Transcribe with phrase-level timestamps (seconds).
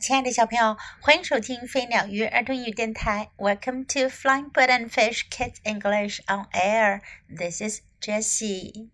[0.00, 3.30] 亲爱的小朋友，欢迎收听飞鸟鱼儿童语电台。
[3.36, 7.00] Welcome to Flying Bird and Fish Kids English on Air.
[7.28, 8.90] This is Jessie.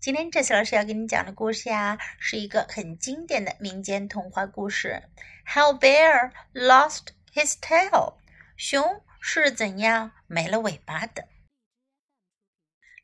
[0.00, 5.04] 今天 Jessie 老师要给你讲的故事呀，是一个很经典的民间童话故事。
[5.44, 8.14] How Bear Lost His Tail.
[8.56, 11.28] 熊是怎样没了尾巴的？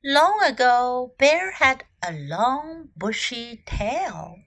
[0.02, 4.40] Long ago, Bear had a long bushy tail.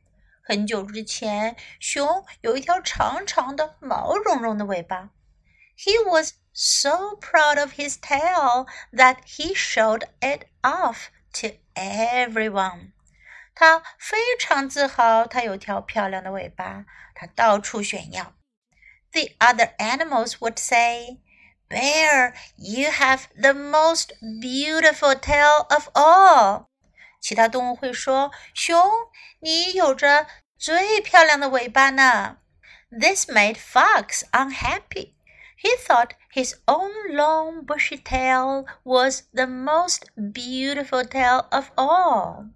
[0.43, 5.09] 很久之前，熊有一条长长的、毛茸茸的尾巴。
[5.77, 12.91] He was so proud of his tail that he showed it off to everyone.
[13.53, 18.33] 他非常自豪，他有条漂亮的尾巴，他到处炫耀。
[19.11, 21.19] The other animals would say,
[21.67, 26.67] Bear, you have the most beautiful tail of all.
[27.20, 28.90] 其他动物会说：“熊，
[29.40, 30.26] 你有着
[30.58, 32.38] 最漂亮的尾巴呢。
[32.90, 35.14] This made Fox unhappy.
[35.62, 42.50] He thought his own long bushy tail was the most beautiful tail of all.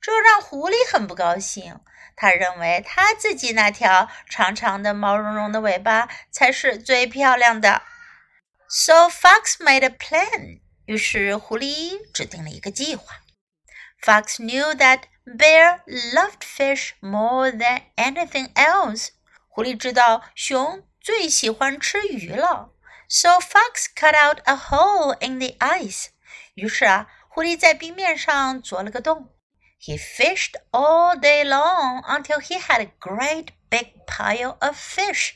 [0.00, 1.80] 这让狐狸很不高兴。
[2.14, 7.82] 他认为他自己那条长长的、毛茸茸的尾巴才是最漂亮的。
[8.68, 10.60] So Fox made a plan.
[10.84, 13.14] 于是狐狸制定了一个计划。
[14.01, 15.81] Fox knew that Bear
[16.13, 19.09] loved fish more than anything else.
[19.47, 22.71] 狐狸知道熊最喜欢吃鱼了，
[23.07, 26.07] so Fox cut out a hole in the ice.
[26.55, 29.29] 于是啊，狐狸在冰面上凿了个洞。
[29.79, 35.33] He fished all day long until he had a great big pile of fish.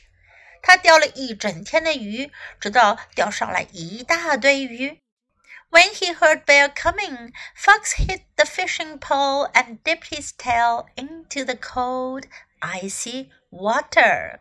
[0.62, 5.00] 他钓了一整天的鱼，直到钓上来一大堆鱼。
[5.72, 11.44] when he heard Bear coming, Fox hit the fishing pole and dipped his tail into
[11.44, 12.24] the cold,
[12.60, 14.40] icy water.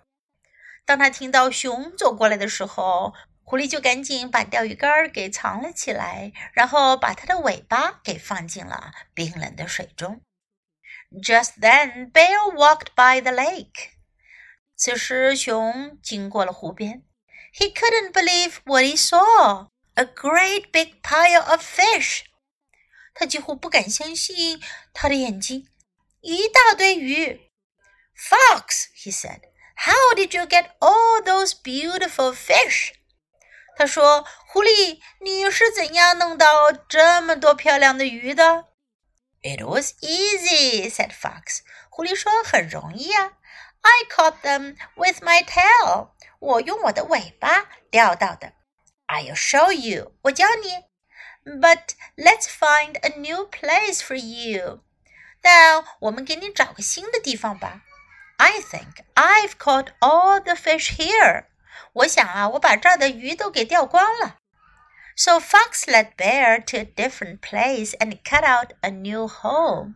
[0.86, 3.14] 当他听到熊走过来的时候，
[3.44, 10.22] 狐狸就赶紧把钓鱼竿给藏了起来，然后把它的尾巴给放进了冰冷的水中。
[11.12, 13.92] Just then, Bear walked by the lake.
[14.76, 17.04] 此时，熊经过了湖边。
[17.54, 22.24] He couldn't believe what he saw a great big pile of fish.
[23.14, 24.62] 他几乎不敢相信
[24.94, 25.68] 他的眼睛，
[26.22, 27.50] 一大堆鱼。
[28.16, 29.42] Fox, he said,
[29.76, 32.94] how did you get all those beautiful fish?
[33.76, 38.66] 他说：“狐狸，你是怎样弄到这么多漂亮的鱼的？”
[39.44, 41.60] It was easy, said Fox.
[41.92, 43.34] 狐狸说：“很容易啊。
[43.82, 46.10] I caught them with my tail.
[46.40, 48.54] 我用我的尾巴钓到的。”
[49.12, 50.14] I'll show you.
[50.24, 50.86] 我教你。
[51.60, 54.82] But let's find a new place for you.
[55.42, 57.84] 但我们给你找个新的地方吧。
[58.38, 61.46] I think I've caught all the fish here.
[61.94, 64.36] 我想啊，我把这儿的鱼都给钓光了。
[65.16, 69.94] So Fox led Bear to a different place and cut out a new hole.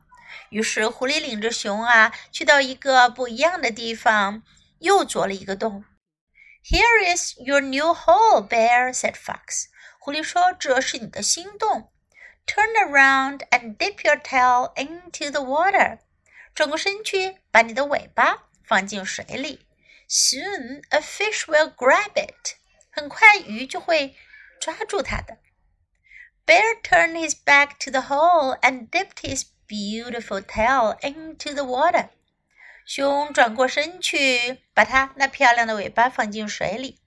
[0.49, 4.41] 于是狐狸领着熊啊，去到一个不一样的地方，
[4.79, 5.83] 又凿了一个洞。
[6.65, 9.67] here is your new hole, Bear," said Fox.
[9.99, 11.91] 狐狸说：“这是你的新洞。
[12.45, 15.99] Turn around and dip your tail into the water.
[16.53, 19.65] 转过身去，把你的尾巴放进水里。
[20.09, 22.55] Soon a fish will grab it.
[22.89, 24.15] 很快鱼就会
[24.59, 25.37] 抓住它的。
[26.45, 32.09] Bear turned his back to the hole and dipped his beautiful tail into the water.
[32.86, 37.00] 熊转过身去，把它那漂亮的尾巴放进水里。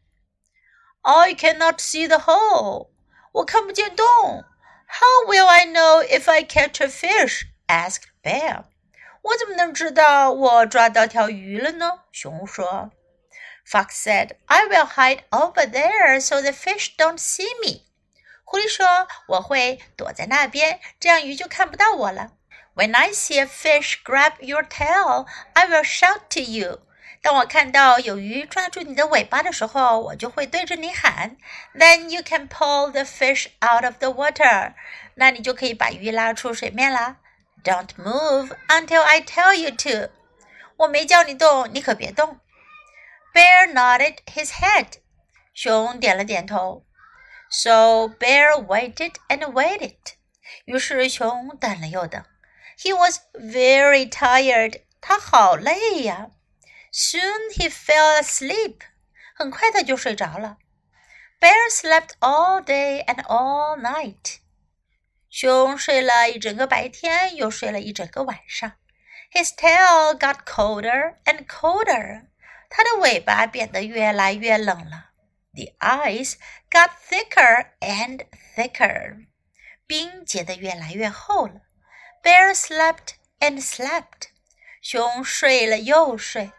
[1.03, 2.89] I cannot see the hole，
[3.31, 4.05] 我看不见洞。
[4.85, 7.43] How will I know if I catch a fish?
[7.67, 8.65] asked Bear。
[9.21, 12.01] 我怎么能知道我抓到条鱼了呢？
[12.11, 12.91] 熊说。
[13.65, 17.85] Fox said, "I will hide over there so the fish don't see me."
[18.43, 22.31] 狐狸说：“我会躲在那边，这样鱼就看不到我了。”
[22.75, 26.79] When I see a fish grab your tail, I will shout to you.
[27.21, 31.35] 当我看到有鱼抓住你的尾巴的时候，我就会对着你喊。
[31.75, 34.73] Then you can pull the fish out of the water.
[35.15, 37.17] 那你就可以把鱼拉出水面啦。
[37.61, 40.11] Don't move until I tell you to.
[40.77, 42.39] 我没叫你动，你可别动。
[43.33, 44.93] Bear nodded his head.
[45.53, 46.85] 熊点了点头。
[47.49, 49.97] So Bear waited and waited.
[50.63, 52.23] 于是熊等了又等。
[52.78, 54.82] he was very tired.
[55.00, 56.30] 他好累呀。
[56.92, 58.80] Soon he fell asleep.
[59.34, 60.58] 很快他就睡着了。
[61.40, 64.38] Bear slept all day and all night.
[65.28, 68.72] 熊睡了一整个白天，又睡了一整个晚上。
[69.32, 72.26] His tail got colder and colder.
[72.70, 75.10] 它的尾巴变得越来越冷了。
[75.52, 76.34] The ice
[76.70, 79.26] got thicker and thicker.
[79.86, 81.62] 冰结得越来越厚了。
[82.22, 84.28] Bear slept and slept.
[84.80, 86.52] 熊睡了又睡。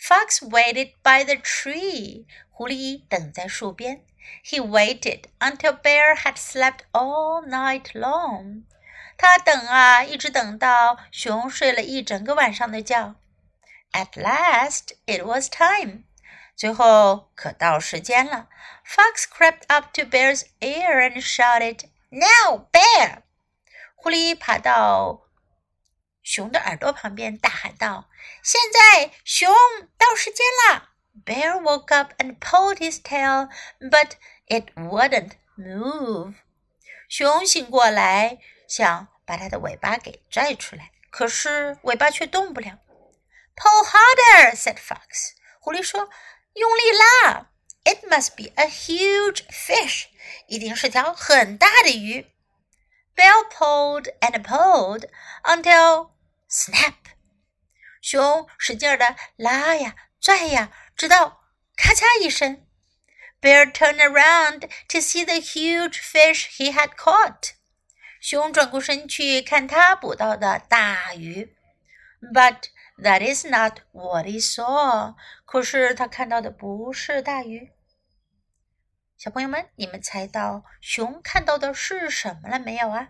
[0.00, 2.26] Fox waited by the tree.
[2.50, 4.04] 狐狸等在树边。
[4.44, 8.64] He waited until Bear had slept all night long.
[9.16, 13.16] 他等啊，一直等到熊睡了一整个晚上的觉。
[13.92, 16.04] At last, it was time.
[16.54, 18.48] 最后可到时间了。
[18.86, 23.22] Fox crept up to Bear's ear and shouted, "Now, Bear!"
[24.03, 25.29] 狐狸爬到
[26.23, 28.09] 熊的耳朵旁边，大喊道
[28.43, 29.49] ：“现在，熊，
[29.97, 30.89] 到时间了！”
[31.25, 34.15] Bear woke up and pulled his tail, but
[34.47, 36.33] it wouldn't move.
[37.07, 42.79] 熊醒过来，想把它的尾巴给拽出来，可是尾巴却动不了。
[43.55, 45.31] Pull harder, said Fox.
[45.61, 46.09] 狐狸说。
[46.55, 47.49] 用力拉
[47.83, 50.07] ！It must be a huge fish，
[50.45, 52.32] 一定是条很大的鱼。
[53.15, 55.05] Bear pulled and pulled
[55.43, 56.11] until
[56.49, 56.93] snap！
[58.01, 61.43] 熊使劲的拉呀拽呀，直到
[61.75, 62.65] 咔嚓一声。
[63.41, 67.51] Bear turned around to see the huge fish he had caught。
[68.21, 71.55] 熊转过身去看他捕到的大鱼。
[72.33, 75.15] But that is not what he saw。
[75.45, 77.72] 可是他看到的不是大鱼。
[79.22, 83.08] 小朋友们，你们猜到熊看到的是什么了没有啊？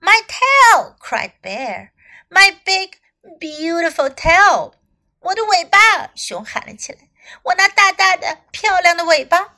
[0.00, 0.96] My tail!
[0.98, 1.90] cried Bear.
[2.28, 2.98] My big,
[3.38, 4.74] beautiful tail!
[5.20, 6.10] 我的尾巴！
[6.14, 7.08] 熊喊了起来。
[7.44, 9.56] 我那大大的、漂亮的尾巴。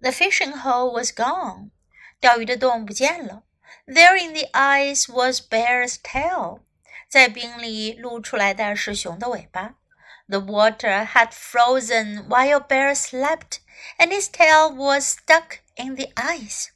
[0.00, 1.70] The fishing hole was gone.
[2.20, 3.42] 钓鱼的洞不见了。
[3.86, 6.60] There in the ice was Bear's tail.
[7.08, 9.74] 在冰里露出来的是熊的尾巴。
[10.28, 13.58] The water had frozen while Bear slept,
[13.98, 16.68] and his tail was stuck in the ice.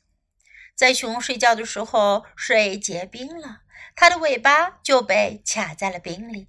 [0.75, 3.63] 在熊睡觉的时候，水结冰了，
[3.95, 6.49] 它的尾巴就被卡在了冰里。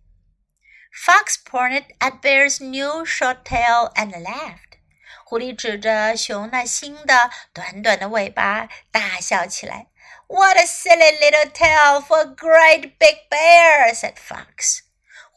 [0.92, 4.80] Fox pointed at Bear's new short tail and laughed.
[5.24, 9.88] 狐狸指着熊那新的短短的尾巴大笑起来。
[10.28, 14.82] what a silly little tail for a great big bear," said Fox.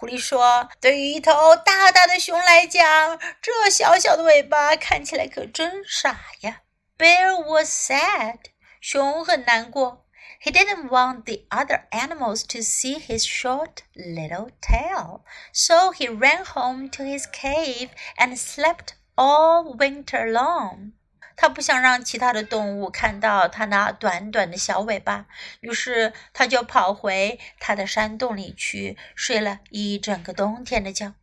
[0.05, 6.63] 狐狸说：“对于一头大大的熊来讲，这小小的尾巴看起来可真傻呀。”
[6.99, 8.39] Bear was sad.
[8.81, 10.07] 熊很难过。
[10.43, 15.21] He didn't want the other animals to see his short little tail,
[15.53, 20.93] so he ran home to his cave and slept all winter long.
[21.36, 25.26] 他不想让其他的动物看到他那短短的小尾巴，
[25.60, 31.14] 于是他就跑回他的山洞里去睡了一整个冬天的觉。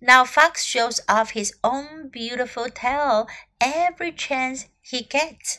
[0.00, 3.28] Now Fox shows off his own beautiful tail
[3.58, 5.56] every chance he gets。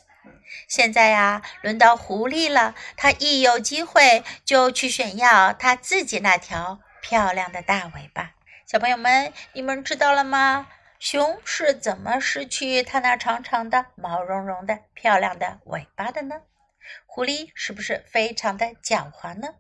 [0.68, 8.34] 现在呀，轮到狐狸了，他一有机会就去炫耀他自己那条漂亮的大尾巴。
[8.66, 10.68] 小朋友们，你们知道了吗？
[11.00, 16.42] 熊是怎么失去它那长长的、毛茸茸的、漂亮的尾巴的呢？
[17.06, 19.56] 狐狸是不是非常的狡猾呢？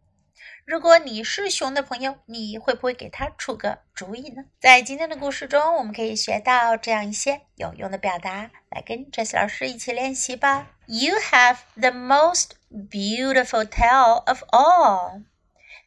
[0.65, 4.43] 如果你是熊的朋友，你会不会给它出个主意呢？
[4.59, 10.67] 在今天的故事中，我们可以学到这样一些有用的表达，来跟 Jess 老师一起练习吧。
[10.87, 15.23] You have the most beautiful tail of all。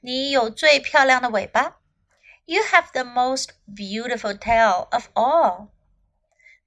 [0.01, 1.80] 你有最漂亮的尾巴。
[2.46, 5.72] You have the most beautiful tail of all.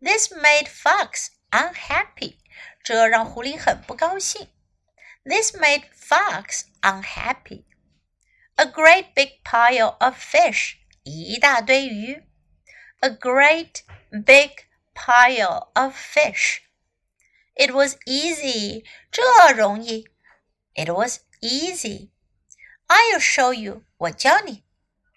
[0.00, 2.38] This made Fox unhappy.
[2.82, 4.48] 这让狐狸很不高兴。
[5.24, 7.64] This made Fox unhappy.
[8.56, 10.76] A great big pile of fish.
[11.04, 12.24] 一大堆鱼。
[13.00, 14.64] A great big
[14.94, 16.62] pile of fish.
[17.54, 18.84] It was easy.
[19.10, 20.08] 这容易。
[20.74, 22.10] It was easy.
[22.88, 23.84] I'll show you.
[23.98, 24.61] 我教你。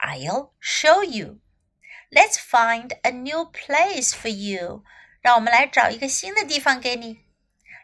[0.06, 1.40] I'll show you.
[2.12, 4.84] Let's find a new place for you.
[5.22, 7.20] 让我们来找一个新的地方给你。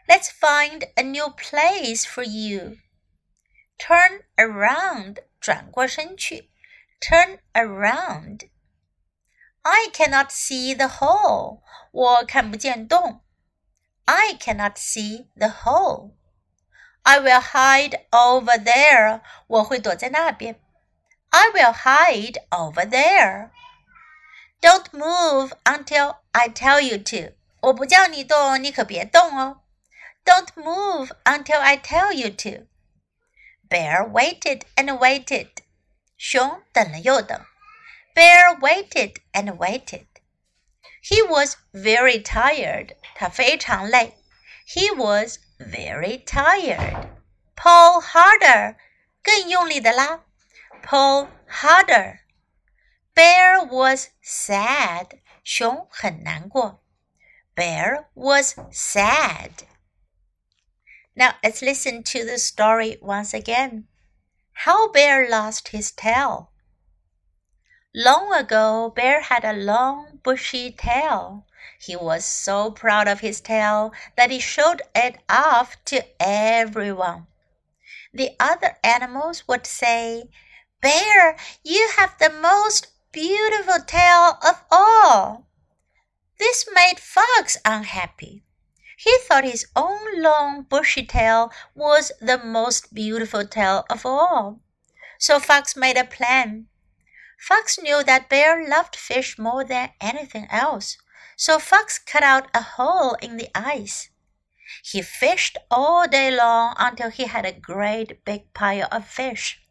[0.06, 2.78] Let's find a new place for you.
[3.78, 5.18] Turn around.
[5.40, 6.50] 转过身去。
[7.00, 8.48] Turn around.
[9.62, 11.62] I cannot see the hole.
[11.92, 13.22] 我看不见洞。
[14.04, 16.14] I cannot see the hole.
[17.02, 19.20] I will hide over there.
[19.46, 20.60] 我会躲在那边。
[21.32, 23.50] I will hide over there.
[24.60, 27.34] Don't move until I tell you to.
[27.60, 29.60] 我不叫你动，你可别动哦。
[30.24, 32.66] Don't move until I tell you to.
[33.68, 35.48] Bear waited and waited.
[36.16, 37.44] 熊等了又等。
[38.14, 40.06] Bear waited and waited.
[41.02, 42.96] He was very tired.
[43.14, 44.16] 他非常累。
[44.66, 47.08] He was very tired.
[47.54, 48.76] Pull harder.
[49.22, 50.24] 更用力的拉。
[50.82, 52.20] Pull harder.
[53.14, 55.20] Bear was sad.
[55.44, 56.80] 熊很难过。
[57.54, 59.64] Bear was sad.
[61.16, 63.88] Now let's listen to the story once again.
[64.52, 66.50] How Bear Lost His Tail.
[67.94, 71.46] Long ago, Bear had a long, bushy tail.
[71.80, 77.26] He was so proud of his tail that he showed it off to everyone.
[78.12, 80.24] The other animals would say,
[80.83, 85.47] Bear, you have the most beautiful tail of all.
[86.37, 88.43] This made Fox unhappy.
[88.97, 94.59] He thought his own long bushy tail was the most beautiful tail of all.
[95.19, 96.67] So Fox made a plan.
[97.39, 100.97] Fox knew that Bear loved fish more than anything else,
[101.37, 104.09] so Fox cut out a hole in the ice.
[104.83, 109.62] He fished all day long until he had a great big pile of fish.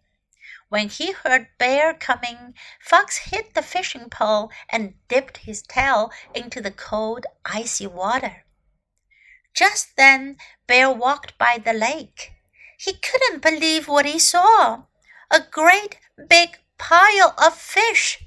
[0.73, 6.63] When he heard Bear coming, Fox hit the fishing pole and dipped his tail into
[6.63, 8.47] the cold, icy water.
[9.53, 12.33] Just then, Bear walked by the lake.
[12.79, 14.85] He couldn't believe what he saw
[15.31, 18.25] a great big pile of fish.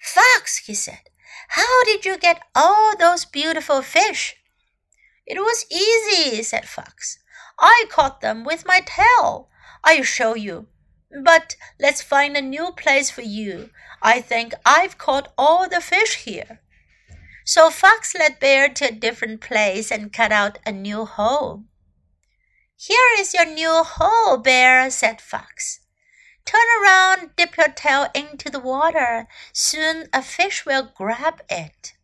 [0.00, 1.02] Fox, he said,
[1.50, 4.34] how did you get all those beautiful fish?
[5.24, 7.20] It was easy, said Fox.
[7.60, 9.50] I caught them with my tail.
[9.84, 10.66] I'll show you.
[11.10, 13.70] But let's find a new place for you.
[14.02, 16.60] I think I've caught all the fish here.
[17.44, 21.64] So Fox led Bear to a different place and cut out a new hole.
[22.76, 25.80] Here is your new hole, Bear, said Fox.
[26.44, 29.28] Turn around, dip your tail into the water.
[29.52, 31.94] Soon a fish will grab it.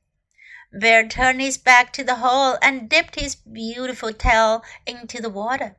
[0.73, 5.77] Bear turned his back to the hole and dipped his beautiful tail into the water.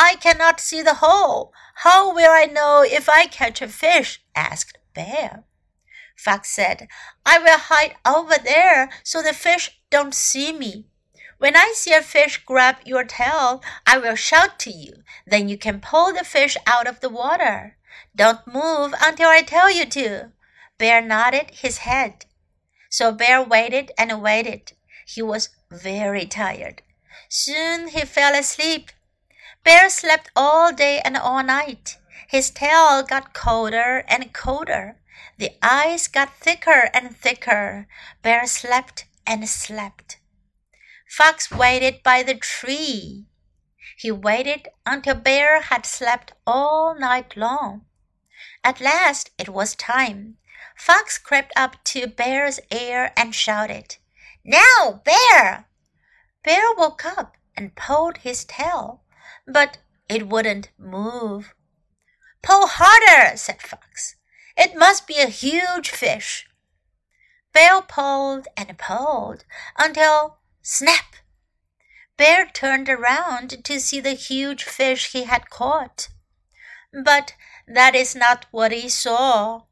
[0.00, 1.52] I cannot see the hole.
[1.82, 4.22] How will I know if I catch a fish?
[4.32, 5.42] asked Bear.
[6.16, 6.86] Fox said,
[7.26, 10.86] I will hide over there so the fish don't see me.
[11.38, 15.02] When I see a fish grab your tail, I will shout to you.
[15.26, 17.76] Then you can pull the fish out of the water.
[18.14, 20.30] Don't move until I tell you to.
[20.78, 22.24] Bear nodded his head.
[22.88, 24.74] So Bear waited and waited.
[25.08, 26.82] He was very tired.
[27.28, 28.92] Soon he fell asleep.
[29.68, 31.98] Bear slept all day and all night.
[32.26, 34.96] His tail got colder and colder.
[35.36, 37.86] The ice got thicker and thicker.
[38.22, 40.20] Bear slept and slept.
[41.06, 43.26] Fox waited by the tree.
[43.98, 47.84] He waited until Bear had slept all night long.
[48.64, 50.38] At last it was time.
[50.78, 53.98] Fox crept up to Bear's ear and shouted,
[54.42, 55.66] Now, Bear!
[56.42, 59.02] Bear woke up and pulled his tail,
[59.48, 59.78] but
[60.08, 61.54] it wouldn't move.
[62.42, 64.14] Pull harder, said Fox.
[64.56, 66.48] It must be a huge fish.
[67.52, 69.44] Bear pulled and pulled
[69.76, 71.16] until snap!
[72.16, 76.08] Bear turned around to see the huge fish he had caught.
[76.92, 77.34] But
[77.66, 79.62] that is not what he saw.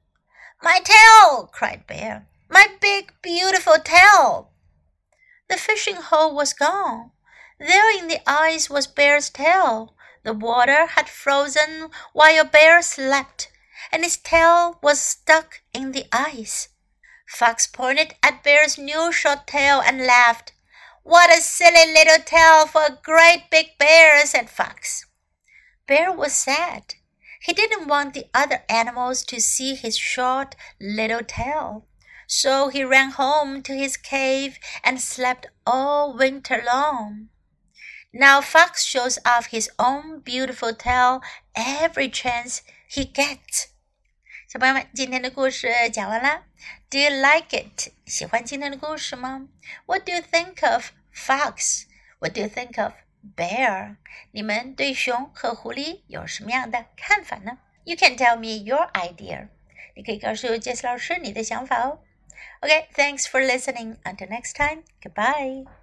[0.62, 1.48] My tail!
[1.52, 2.26] cried Bear.
[2.48, 4.52] My big, beautiful tail!
[5.48, 7.10] The fishing hole was gone.
[7.58, 9.96] There in the ice was Bear's tail.
[10.22, 13.48] The water had frozen while Bear slept
[13.92, 16.68] and his tail was stuck in the ice.
[17.26, 20.52] Fox pointed at Bear's new short tail and laughed.
[21.02, 25.06] What a silly little tail for a great big bear, said Fox.
[25.86, 26.94] Bear was sad.
[27.40, 31.86] He didn't want the other animals to see his short little tail.
[32.26, 37.28] So he ran home to his cave and slept all winter long.
[38.15, 41.21] Now Fox shows off his own beautiful tail
[41.53, 42.59] every chance
[42.89, 43.67] he gets.
[44.47, 46.43] 小朋友们，今天的故事讲完啦。
[46.89, 47.93] Do you like it？
[48.05, 49.47] 喜欢今天的故事吗？
[49.85, 52.93] What do you think of fox？What do you think of
[53.37, 53.95] bear？
[54.31, 57.59] 你们对熊和狐狸有什么样的看法呢？
[57.85, 59.47] You can tell me your idea。
[59.95, 61.99] 你可以告诉杰斯老师你的想法哦。
[62.59, 63.97] Okay，thanks for listening.
[64.03, 64.83] Until next time.
[65.01, 65.81] Goodbye.